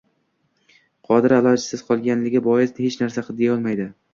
[1.09, 3.91] Qadira ilojsiz qolgani bois hech narsa deyolmadi